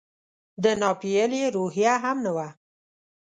[0.63, 2.47] د ناپیېلې روحیه هم نه وه.